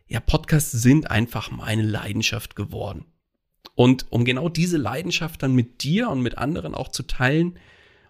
ja, 0.08 0.20
Podcasts 0.20 0.72
sind 0.72 1.10
einfach 1.10 1.52
meine 1.52 1.84
Leidenschaft 1.84 2.58
geworden. 2.58 3.06
Und 3.76 4.12
um 4.12 4.26
genau 4.26 4.50
diese 4.50 4.78
Leidenschaft 4.78 5.42
dann 5.42 5.56
mit 5.56 5.84
dir 5.84 6.10
und 6.10 6.22
mit 6.22 6.38
anderen 6.38 6.76
auch 6.76 6.90
zu 6.90 7.04
teilen 7.04 7.58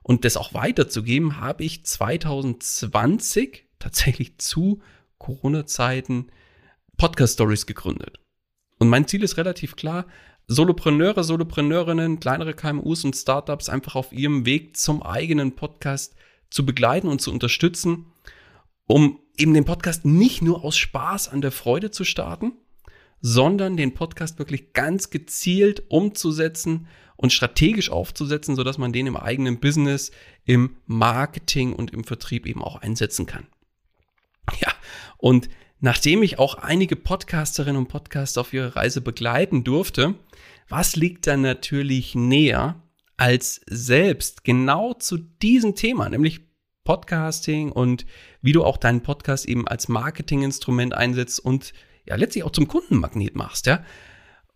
und 0.02 0.26
das 0.26 0.38
auch 0.38 0.56
weiterzugeben, 0.56 1.40
habe 1.40 1.64
ich 1.64 1.86
2020 1.86 3.68
tatsächlich 3.78 4.40
zu 4.40 4.82
Corona-Zeiten 5.20 6.32
Podcast 6.98 7.36
Stories 7.36 7.68
gegründet. 7.68 8.20
Und 8.82 8.90
mein 8.90 9.08
Ziel 9.08 9.22
ist 9.22 9.38
relativ 9.38 9.76
klar, 9.76 10.08
Solopreneure, 10.48 11.24
Solopreneurinnen, 11.24 12.20
kleinere 12.20 12.56
KMUs 12.56 13.06
und 13.06 13.16
Startups 13.16 13.70
einfach 13.70 13.94
auf 13.94 14.12
ihrem 14.12 14.48
Weg 14.48 14.76
zum 14.76 15.04
eigenen 15.04 15.56
Podcast 15.56 16.16
zu 16.50 16.66
begleiten 16.66 17.08
und 17.08 17.22
zu 17.22 17.32
unterstützen, 17.32 18.08
um 18.88 19.20
eben 19.38 19.54
den 19.54 19.66
Podcast 19.66 20.04
nicht 20.04 20.42
nur 20.42 20.66
aus 20.66 20.80
Spaß 20.80 21.30
an 21.30 21.42
der 21.42 21.52
Freude 21.52 21.92
zu 21.92 22.04
starten, 22.04 22.54
sondern 23.22 23.78
den 23.78 23.94
Podcast 23.94 24.40
wirklich 24.40 24.74
ganz 24.74 25.12
gezielt 25.12 25.84
umzusetzen 25.90 26.88
und 27.18 27.32
strategisch 27.32 27.92
aufzusetzen, 27.92 28.56
sodass 28.56 28.80
man 28.80 28.94
den 28.94 29.06
im 29.06 29.16
eigenen 29.16 29.60
Business, 29.60 30.10
im 30.46 30.78
Marketing 30.88 31.74
und 31.74 31.94
im 31.94 32.04
Vertrieb 32.04 32.48
eben 32.48 32.64
auch 32.64 32.78
einsetzen 32.78 33.28
kann. 33.28 33.46
Ja, 34.60 34.74
und 35.20 35.50
Nachdem 35.84 36.22
ich 36.22 36.38
auch 36.38 36.54
einige 36.54 36.96
Podcasterinnen 36.96 37.76
und 37.76 37.88
Podcaster 37.88 38.42
auf 38.42 38.54
ihrer 38.54 38.76
Reise 38.76 39.02
begleiten 39.02 39.64
durfte, 39.64 40.14
was 40.70 40.96
liegt 40.96 41.26
dann 41.26 41.42
natürlich 41.42 42.14
näher, 42.14 42.80
als 43.18 43.62
selbst 43.68 44.44
genau 44.44 44.94
zu 44.94 45.18
diesem 45.18 45.74
Thema, 45.76 46.08
nämlich 46.08 46.42
Podcasting 46.84 47.72
und 47.72 48.06
wie 48.44 48.52
du 48.52 48.64
auch 48.64 48.78
deinen 48.78 49.02
Podcast 49.02 49.48
eben 49.48 49.68
als 49.68 49.88
Marketinginstrument 49.88 50.94
einsetzt 50.94 51.40
und 51.40 51.74
ja 52.06 52.16
letztlich 52.16 52.44
auch 52.44 52.52
zum 52.52 52.68
Kundenmagnet 52.68 53.36
machst, 53.36 53.66
ja? 53.66 53.84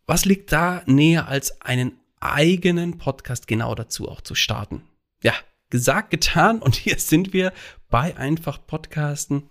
Was 0.05 0.25
liegt 0.25 0.51
da 0.51 0.83
näher 0.85 1.27
als 1.27 1.59
einen 1.59 1.93
eigenen 2.19 2.99
Podcast 2.99 3.47
genau 3.47 3.73
dazu 3.73 4.07
auch 4.07 4.21
zu 4.21 4.35
starten? 4.35 4.83
Ja, 5.23 5.33
gesagt, 5.71 6.11
getan 6.11 6.59
und 6.59 6.75
hier 6.75 6.99
sind 6.99 7.33
wir 7.33 7.51
bei 7.89 8.15
einfach 8.15 8.59
Podcasten 8.67 9.49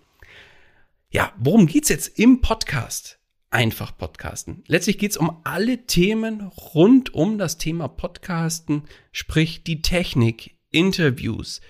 ja, 1.15 1.33
worum 1.39 1.69
geht's 1.69 1.91
jetzt 1.91 2.19
im 2.19 2.41
Podcast? 2.41 3.21
Einfach 3.49 3.97
Podcasten. 3.97 4.65
Letztlich 4.67 4.99
geht's 4.99 5.17
um 5.17 5.43
alle 5.45 5.87
Themen 5.87 6.49
rund 6.75 7.15
um 7.15 7.39
das 7.39 7.57
Thema 7.57 7.87
Podcasten, 7.87 8.83
sprich 9.13 9.63
die 9.63 9.81
Technik, 9.81 10.57
Interviews, 10.73 11.61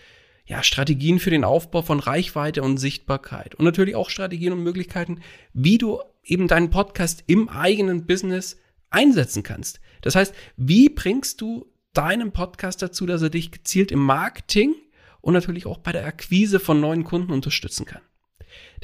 ja, 0.46 0.62
Strategien 0.62 1.18
für 1.18 1.28
den 1.28 1.44
Aufbau 1.44 1.82
von 1.82 2.00
Reichweite 2.00 2.62
und 2.62 2.78
Sichtbarkeit 2.78 3.54
und 3.54 3.66
natürlich 3.66 3.96
auch 3.96 4.08
Strategien 4.08 4.54
und 4.54 4.62
Möglichkeiten, 4.62 5.20
wie 5.52 5.76
du 5.76 6.00
eben 6.24 6.48
deinen 6.48 6.70
Podcast 6.70 7.24
im 7.26 7.50
eigenen 7.50 8.06
Business 8.06 8.56
einsetzen 8.88 9.42
kannst. 9.42 9.78
Das 10.00 10.14
heißt, 10.14 10.34
wie 10.56 10.88
bringst 10.88 11.42
du 11.42 11.70
deinen 11.92 12.32
Podcast 12.32 12.80
dazu, 12.80 13.04
dass 13.04 13.20
er 13.20 13.28
dich 13.28 13.52
gezielt 13.52 13.92
im 13.92 14.00
Marketing 14.00 14.74
und 15.20 15.34
natürlich 15.34 15.66
auch 15.66 15.76
bei 15.76 15.92
der 15.92 16.06
Akquise 16.06 16.60
von 16.60 16.80
neuen 16.80 17.04
Kunden 17.04 17.30
unterstützen 17.30 17.84
kann? 17.84 18.00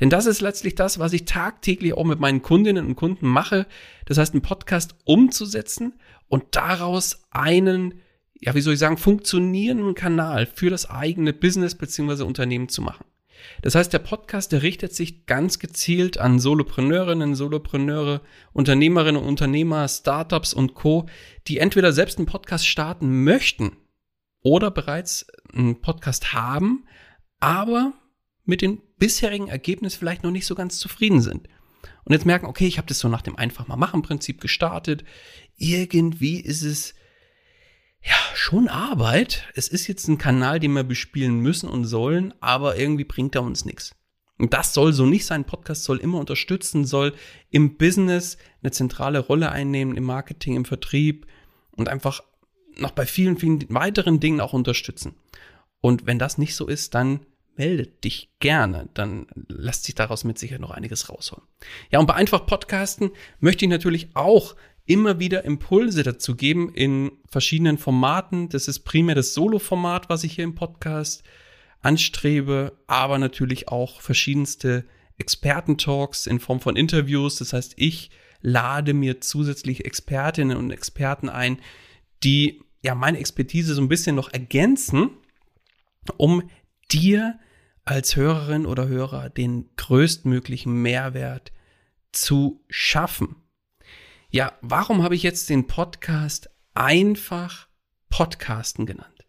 Denn 0.01 0.11
das 0.11 0.27
ist 0.27 0.41
letztlich 0.41 0.75
das, 0.75 0.99
was 0.99 1.13
ich 1.13 1.27
tagtäglich 1.27 1.95
auch 1.95 2.05
mit 2.05 2.19
meinen 2.19 2.43
Kundinnen 2.43 2.87
und 2.87 2.97
Kunden 2.97 3.29
mache. 3.29 3.67
Das 4.07 4.19
heißt, 4.19 4.35
einen 4.35 4.43
Podcast 4.43 4.95
umzusetzen 5.05 5.95
und 6.29 6.45
daraus 6.53 7.23
einen 7.31 8.01
ja, 8.41 8.55
wie 8.55 8.61
soll 8.61 8.75
ich 8.75 8.79
sagen, 8.79 8.97
funktionierenden 8.97 9.95
Kanal 9.95 10.47
für 10.47 10.71
das 10.71 10.89
eigene 10.89 11.33
Business 11.33 11.75
bzw. 11.75 12.23
Unternehmen 12.23 12.69
zu 12.69 12.83
machen. 12.83 13.05
Das 13.63 13.75
heißt, 13.75 13.93
der 13.93 14.01
Podcast, 14.01 14.53
der 14.53 14.63
richtet 14.63 14.95
sich 14.95 15.27
ganz 15.27 15.59
gezielt 15.59 16.19
an 16.19 16.39
Solopreneurinnen, 16.39 17.35
Solopreneure, 17.35 18.21
Unternehmerinnen 18.53 19.21
und 19.21 19.29
Unternehmer, 19.29 19.89
Startups 19.89 20.53
und 20.53 20.75
Co., 20.75 21.07
die 21.47 21.59
entweder 21.59 21.93
selbst 21.93 22.19
einen 22.19 22.27
Podcast 22.27 22.67
starten 22.67 23.25
möchten 23.25 23.77
oder 24.43 24.71
bereits 24.71 25.27
einen 25.55 25.81
Podcast 25.81 26.33
haben, 26.33 26.87
aber 27.41 27.93
mit 28.45 28.63
dem 28.63 28.81
bisherigen 28.99 29.49
Ergebnis 29.49 29.95
vielleicht 29.95 30.23
noch 30.23 30.31
nicht 30.31 30.47
so 30.47 30.55
ganz 30.55 30.79
zufrieden 30.79 31.21
sind. 31.21 31.49
Und 32.05 32.13
jetzt 32.13 32.27
merken, 32.27 32.47
okay, 32.47 32.67
ich 32.67 32.79
habe 32.79 32.89
das 32.89 32.99
so 32.99 33.09
nach 33.09 33.23
dem 33.23 33.37
einfach 33.37 33.69
mal 33.69 33.77
machen 33.77 34.03
Prinzip 34.03 34.41
gestartet. 34.41 35.05
Irgendwie 35.57 36.41
ist 36.41 36.63
es 36.63 36.95
ja, 38.03 38.17
schon 38.35 38.69
Arbeit. 38.69 39.47
Es 39.55 39.69
ist 39.69 39.87
jetzt 39.87 40.09
ein 40.09 40.19
Kanal, 40.19 40.59
den 40.59 40.73
wir 40.73 40.85
bespielen 40.85 41.41
müssen 41.41 41.69
und 41.69 41.85
sollen, 41.85 42.33
aber 42.41 42.77
irgendwie 42.77 43.05
bringt 43.05 43.35
er 43.35 43.43
uns 43.43 43.65
nichts. 43.65 43.95
Und 44.39 44.55
das 44.55 44.73
soll 44.73 44.95
so 44.95 45.05
nicht 45.05 45.27
sein. 45.27 45.45
Podcast 45.45 45.85
soll 45.85 45.99
immer 45.99 46.19
unterstützen, 46.19 46.87
soll 46.87 47.15
im 47.51 47.77
Business 47.77 48.39
eine 48.63 48.73
zentrale 48.73 49.19
Rolle 49.19 49.53
einnehmen, 49.53 49.97
im 49.97 50.05
Marketing, 50.05 50.57
im 50.57 50.65
Vertrieb 50.65 51.27
und 51.73 51.91
einfach 51.91 52.23
noch 52.79 52.93
bei 52.93 53.05
vielen, 53.05 53.37
vielen 53.37 53.63
weiteren 53.69 54.19
Dingen 54.19 54.41
auch 54.41 54.55
unterstützen. 54.55 55.15
Und 55.83 56.07
wenn 56.07 56.19
das 56.19 56.39
nicht 56.39 56.55
so 56.55 56.67
ist, 56.67 56.95
dann 56.95 57.21
meldet 57.61 58.05
dich 58.05 58.31
gerne, 58.39 58.89
dann 58.95 59.27
lässt 59.49 59.85
sich 59.85 59.95
daraus 59.95 60.25
mit 60.25 60.39
Sicherheit 60.39 60.63
noch 60.63 60.71
einiges 60.71 61.11
rausholen. 61.11 61.45
Ja, 61.91 61.99
und 61.99 62.07
bei 62.07 62.15
einfach 62.15 62.47
Podcasten 62.47 63.11
möchte 63.39 63.67
ich 63.67 63.71
natürlich 63.71 64.09
auch 64.15 64.57
immer 64.87 65.21
wieder 65.21 65.45
Impulse 65.45 66.03
dazu 66.03 66.37
geben 66.37 66.73
in 66.73 67.13
verschiedenen 67.29 67.77
Formaten. 67.77 68.49
Das 68.49 68.67
ist 68.67 68.81
primär 68.81 69.15
das 69.15 69.35
Solo-Format, 69.35 70.09
was 70.09 70.25
ich 70.25 70.37
hier 70.37 70.45
im 70.45 70.55
Podcast 70.55 71.23
anstrebe, 71.83 72.73
aber 72.87 73.19
natürlich 73.19 73.69
auch 73.69 74.01
verschiedenste 74.01 74.87
Expertentalks 75.19 76.27
in 76.27 76.41
Form 76.41 76.61
von 76.61 76.77
Interviews. 76.77 77.37
Das 77.37 77.53
heißt, 77.53 77.75
ich 77.77 78.11
lade 78.41 78.95
mir 78.95 79.21
zusätzlich 79.21 79.85
Expertinnen 79.85 80.57
und 80.57 80.71
Experten 80.71 81.29
ein, 81.29 81.59
die 82.25 82.63
ja 82.83 82.95
meine 82.95 83.19
Expertise 83.19 83.75
so 83.75 83.83
ein 83.83 83.89
bisschen 83.89 84.17
noch 84.17 84.33
ergänzen, 84.33 85.11
um 86.17 86.49
dir 86.91 87.39
als 87.91 88.15
Hörerin 88.15 88.67
oder 88.67 88.87
Hörer 88.87 89.31
den 89.31 89.69
größtmöglichen 89.75 90.73
Mehrwert 90.73 91.51
zu 92.13 92.65
schaffen. 92.69 93.35
Ja, 94.31 94.53
warum 94.61 95.03
habe 95.03 95.17
ich 95.17 95.25
jetzt 95.25 95.51
den 95.51 95.67
Podcast 95.67 96.51
einfach 96.73 97.67
Podcasten 98.09 98.87
genannt? 98.87 99.27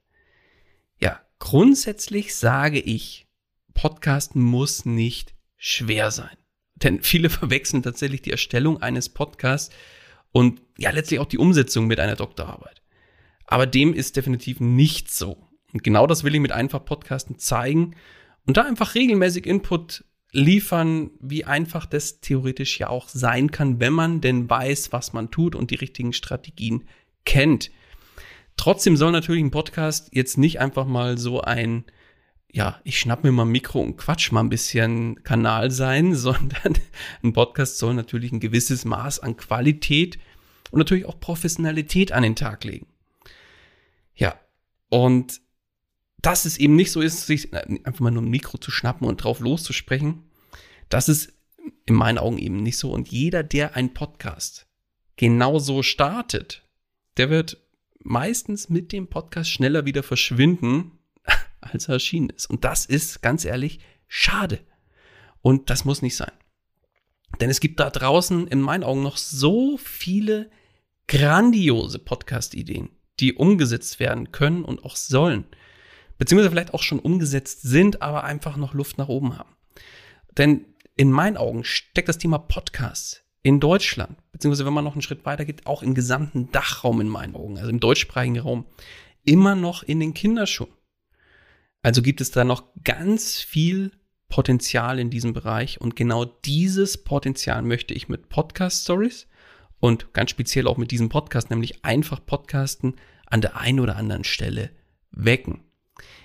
Ja, 0.99 1.21
grundsätzlich 1.39 2.35
sage 2.35 2.79
ich, 2.79 3.25
Podcasten 3.73 4.43
muss 4.43 4.85
nicht 4.85 5.33
schwer 5.57 6.11
sein. 6.11 6.37
Denn 6.75 7.01
viele 7.01 7.29
verwechseln 7.31 7.81
tatsächlich 7.81 8.21
die 8.21 8.31
Erstellung 8.31 8.79
eines 8.79 9.09
Podcasts 9.09 9.73
und 10.31 10.61
ja, 10.77 10.91
letztlich 10.91 11.19
auch 11.19 11.25
die 11.25 11.39
Umsetzung 11.39 11.87
mit 11.87 11.99
einer 11.99 12.15
Doktorarbeit. 12.15 12.83
Aber 13.47 13.65
dem 13.65 13.95
ist 13.95 14.17
definitiv 14.17 14.59
nicht 14.59 15.11
so. 15.11 15.49
Und 15.73 15.83
genau 15.83 16.05
das 16.05 16.23
will 16.23 16.35
ich 16.35 16.41
mit 16.41 16.51
einfach 16.51 16.85
Podcasten 16.85 17.39
zeigen 17.39 17.95
und 18.45 18.57
da 18.57 18.63
einfach 18.63 18.95
regelmäßig 18.95 19.45
Input 19.45 20.03
liefern, 20.31 21.11
wie 21.19 21.45
einfach 21.45 21.85
das 21.85 22.21
theoretisch 22.21 22.79
ja 22.79 22.89
auch 22.89 23.09
sein 23.09 23.51
kann, 23.51 23.79
wenn 23.79 23.93
man 23.93 24.21
denn 24.21 24.49
weiß, 24.49 24.91
was 24.91 25.13
man 25.13 25.29
tut 25.29 25.55
und 25.55 25.71
die 25.71 25.75
richtigen 25.75 26.13
Strategien 26.13 26.87
kennt. 27.25 27.71
Trotzdem 28.55 28.95
soll 28.95 29.11
natürlich 29.11 29.43
ein 29.43 29.51
Podcast 29.51 30.09
jetzt 30.13 30.37
nicht 30.37 30.59
einfach 30.59 30.85
mal 30.85 31.17
so 31.17 31.41
ein, 31.41 31.85
ja, 32.51 32.79
ich 32.83 32.99
schnapp 32.99 33.23
mir 33.23 33.31
mal 33.31 33.43
ein 33.43 33.51
Mikro 33.51 33.81
und 33.81 33.97
quatsch 33.97 34.31
mal 34.31 34.41
ein 34.41 34.49
bisschen 34.49 35.21
Kanal 35.23 35.71
sein, 35.71 36.15
sondern 36.15 36.75
ein 37.23 37.33
Podcast 37.33 37.77
soll 37.77 37.93
natürlich 37.93 38.31
ein 38.31 38.39
gewisses 38.39 38.85
Maß 38.85 39.19
an 39.19 39.37
Qualität 39.37 40.17
und 40.71 40.79
natürlich 40.79 41.05
auch 41.05 41.19
Professionalität 41.19 42.13
an 42.13 42.23
den 42.23 42.35
Tag 42.35 42.63
legen. 42.63 42.87
Ja, 44.15 44.39
und 44.89 45.41
dass 46.21 46.45
es 46.45 46.57
eben 46.57 46.75
nicht 46.75 46.91
so 46.91 47.01
ist, 47.01 47.25
sich 47.25 47.53
einfach 47.53 47.99
mal 47.99 48.11
nur 48.11 48.23
ein 48.23 48.29
Mikro 48.29 48.57
zu 48.57 48.71
schnappen 48.71 49.07
und 49.07 49.17
drauf 49.17 49.39
loszusprechen. 49.39 50.29
Das 50.89 51.09
ist 51.09 51.33
in 51.85 51.95
meinen 51.95 52.17
Augen 52.17 52.37
eben 52.37 52.57
nicht 52.57 52.77
so. 52.77 52.91
Und 52.91 53.09
jeder, 53.09 53.43
der 53.43 53.75
einen 53.75 53.93
Podcast 53.93 54.67
genauso 55.15 55.83
startet, 55.83 56.67
der 57.17 57.29
wird 57.29 57.57
meistens 57.99 58.69
mit 58.69 58.91
dem 58.91 59.07
Podcast 59.07 59.49
schneller 59.49 59.85
wieder 59.85 60.03
verschwinden, 60.03 60.99
als 61.61 61.87
er 61.87 61.95
erschienen 61.95 62.29
ist. 62.29 62.49
Und 62.49 62.63
das 62.63 62.85
ist, 62.85 63.21
ganz 63.21 63.45
ehrlich, 63.45 63.79
schade. 64.07 64.59
Und 65.41 65.69
das 65.69 65.85
muss 65.85 66.01
nicht 66.01 66.15
sein. 66.15 66.31
Denn 67.39 67.49
es 67.49 67.59
gibt 67.59 67.79
da 67.79 67.89
draußen 67.89 68.47
in 68.47 68.61
meinen 68.61 68.83
Augen 68.83 69.03
noch 69.03 69.17
so 69.17 69.77
viele 69.77 70.51
grandiose 71.07 71.97
Podcast-Ideen, 71.97 72.89
die 73.19 73.33
umgesetzt 73.33 73.99
werden 73.99 74.31
können 74.31 74.63
und 74.63 74.83
auch 74.83 74.95
sollen 74.95 75.45
beziehungsweise 76.21 76.51
vielleicht 76.51 76.75
auch 76.75 76.83
schon 76.83 76.99
umgesetzt 76.99 77.63
sind, 77.63 78.03
aber 78.03 78.23
einfach 78.23 78.55
noch 78.55 78.75
Luft 78.75 78.99
nach 78.99 79.07
oben 79.07 79.39
haben. 79.39 79.55
Denn 80.37 80.65
in 80.95 81.09
meinen 81.09 81.35
Augen 81.35 81.63
steckt 81.63 82.09
das 82.09 82.19
Thema 82.19 82.37
Podcast 82.37 83.25
in 83.41 83.59
Deutschland, 83.59 84.19
beziehungsweise 84.31 84.67
wenn 84.67 84.73
man 84.73 84.83
noch 84.83 84.93
einen 84.93 85.01
Schritt 85.01 85.25
weiter 85.25 85.45
geht, 85.45 85.65
auch 85.65 85.81
im 85.81 85.95
gesamten 85.95 86.51
Dachraum 86.51 87.01
in 87.01 87.07
meinen 87.07 87.35
Augen, 87.35 87.57
also 87.57 87.71
im 87.71 87.79
deutschsprachigen 87.79 88.37
Raum, 88.37 88.67
immer 89.23 89.55
noch 89.55 89.81
in 89.81 89.99
den 89.99 90.13
Kinderschuhen. 90.13 90.69
Also 91.81 92.03
gibt 92.03 92.21
es 92.21 92.29
da 92.29 92.43
noch 92.43 92.65
ganz 92.83 93.39
viel 93.39 93.91
Potenzial 94.29 94.99
in 94.99 95.09
diesem 95.09 95.33
Bereich 95.33 95.81
und 95.81 95.95
genau 95.95 96.25
dieses 96.25 97.03
Potenzial 97.03 97.63
möchte 97.63 97.95
ich 97.95 98.09
mit 98.09 98.29
Podcast 98.29 98.83
Stories 98.83 99.27
und 99.79 100.13
ganz 100.13 100.29
speziell 100.29 100.67
auch 100.67 100.77
mit 100.77 100.91
diesem 100.91 101.09
Podcast, 101.09 101.49
nämlich 101.49 101.83
einfach 101.83 102.23
Podcasten, 102.23 102.97
an 103.25 103.41
der 103.41 103.57
einen 103.57 103.79
oder 103.79 103.95
anderen 103.95 104.23
Stelle 104.23 104.69
wecken. 105.09 105.63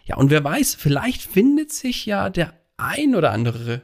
Ja, 0.04 0.16
und 0.16 0.30
wer 0.30 0.42
weiß, 0.42 0.74
vielleicht 0.74 1.22
findet 1.22 1.72
sich 1.72 2.06
ja 2.06 2.30
der 2.30 2.54
ein 2.76 3.14
oder 3.14 3.32
andere 3.32 3.82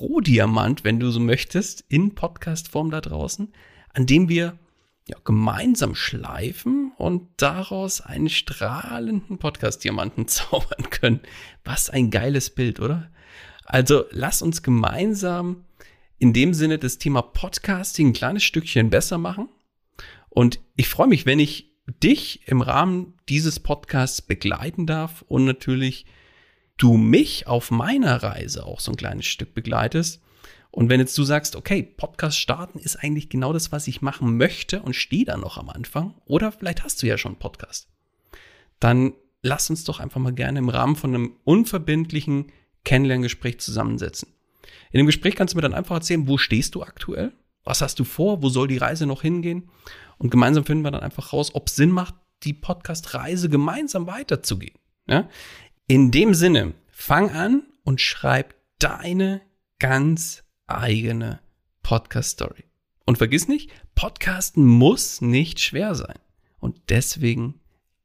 Rohdiamant, 0.00 0.84
wenn 0.84 1.00
du 1.00 1.10
so 1.10 1.20
möchtest, 1.20 1.84
in 1.88 2.14
Podcast-Form 2.14 2.90
da 2.90 3.00
draußen, 3.00 3.52
an 3.94 4.06
dem 4.06 4.28
wir 4.28 4.58
ja, 5.06 5.16
gemeinsam 5.24 5.94
schleifen 5.94 6.92
und 6.98 7.28
daraus 7.38 8.02
einen 8.02 8.28
strahlenden 8.28 9.38
Podcast-Diamanten 9.38 10.28
zaubern 10.28 10.90
können. 10.90 11.20
Was 11.64 11.88
ein 11.88 12.10
geiles 12.10 12.50
Bild, 12.50 12.80
oder? 12.80 13.10
Also 13.64 14.04
lass 14.10 14.42
uns 14.42 14.62
gemeinsam 14.62 15.64
in 16.18 16.32
dem 16.32 16.52
Sinne 16.52 16.78
das 16.78 16.98
Thema 16.98 17.22
Podcasting 17.22 18.08
ein 18.08 18.12
kleines 18.12 18.42
Stückchen 18.42 18.90
besser 18.90 19.18
machen. 19.18 19.48
Und 20.28 20.60
ich 20.76 20.88
freue 20.88 21.08
mich, 21.08 21.26
wenn 21.26 21.38
ich 21.38 21.72
dich 22.02 22.46
im 22.46 22.60
Rahmen 22.60 23.14
dieses 23.28 23.60
Podcasts 23.60 24.22
begleiten 24.22 24.86
darf 24.86 25.22
und 25.28 25.44
natürlich 25.44 26.06
du 26.76 26.96
mich 26.96 27.46
auf 27.46 27.70
meiner 27.70 28.22
Reise 28.22 28.64
auch 28.66 28.80
so 28.80 28.92
ein 28.92 28.96
kleines 28.96 29.26
Stück 29.26 29.54
begleitest. 29.54 30.22
Und 30.70 30.90
wenn 30.90 31.00
jetzt 31.00 31.16
du 31.16 31.24
sagst, 31.24 31.56
okay, 31.56 31.82
Podcast 31.82 32.38
starten 32.38 32.78
ist 32.78 32.96
eigentlich 32.96 33.30
genau 33.30 33.52
das, 33.52 33.72
was 33.72 33.88
ich 33.88 34.02
machen 34.02 34.36
möchte 34.36 34.82
und 34.82 34.94
stehe 34.94 35.24
da 35.24 35.36
noch 35.36 35.56
am 35.56 35.70
Anfang, 35.70 36.14
oder 36.26 36.52
vielleicht 36.52 36.84
hast 36.84 37.02
du 37.02 37.06
ja 37.06 37.16
schon 37.16 37.32
einen 37.32 37.38
Podcast, 37.40 37.88
dann 38.78 39.14
lass 39.42 39.70
uns 39.70 39.84
doch 39.84 39.98
einfach 39.98 40.20
mal 40.20 40.34
gerne 40.34 40.58
im 40.58 40.68
Rahmen 40.68 40.94
von 40.94 41.14
einem 41.14 41.36
unverbindlichen 41.44 42.52
Kennenlerngespräch 42.84 43.58
zusammensetzen. 43.60 44.28
In 44.92 44.98
dem 44.98 45.06
Gespräch 45.06 45.36
kannst 45.36 45.54
du 45.54 45.58
mir 45.58 45.62
dann 45.62 45.74
einfach 45.74 45.96
erzählen, 45.96 46.28
wo 46.28 46.38
stehst 46.38 46.74
du 46.74 46.82
aktuell? 46.82 47.32
Was 47.64 47.82
hast 47.82 47.98
du 47.98 48.04
vor? 48.04 48.42
Wo 48.42 48.48
soll 48.48 48.68
die 48.68 48.78
Reise 48.78 49.06
noch 49.06 49.22
hingehen? 49.22 49.68
Und 50.18 50.30
gemeinsam 50.30 50.64
finden 50.64 50.84
wir 50.84 50.90
dann 50.90 51.02
einfach 51.02 51.32
raus, 51.32 51.54
ob 51.54 51.68
es 51.68 51.76
Sinn 51.76 51.90
macht, 51.90 52.14
die 52.42 52.52
Podcast-Reise 52.52 53.48
gemeinsam 53.48 54.06
weiterzugehen. 54.06 54.78
Ja? 55.06 55.28
In 55.86 56.10
dem 56.10 56.34
Sinne, 56.34 56.74
fang 56.90 57.30
an 57.30 57.62
und 57.84 58.00
schreib 58.00 58.54
deine 58.78 59.40
ganz 59.78 60.44
eigene 60.66 61.40
Podcast-Story. 61.82 62.64
Und 63.06 63.18
vergiss 63.18 63.48
nicht, 63.48 63.70
Podcasten 63.94 64.66
muss 64.66 65.20
nicht 65.20 65.60
schwer 65.60 65.94
sein. 65.94 66.18
Und 66.58 66.90
deswegen 66.90 67.60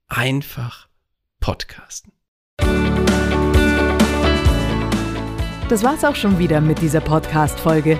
einfach 0.07 0.87
podcasten. 1.39 2.13
Das 5.69 5.83
war's 5.83 6.05
auch 6.05 6.15
schon 6.15 6.39
wieder 6.39 6.61
mit 6.61 6.81
dieser 6.81 7.01
Podcast-Folge. 7.01 7.99